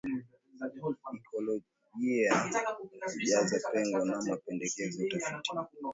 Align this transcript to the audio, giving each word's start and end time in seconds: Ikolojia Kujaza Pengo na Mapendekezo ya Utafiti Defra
Ikolojia 1.17 2.33
Kujaza 3.17 3.69
Pengo 3.71 4.05
na 4.05 4.21
Mapendekezo 4.21 5.01
ya 5.03 5.07
Utafiti 5.07 5.37
Defra 5.47 5.69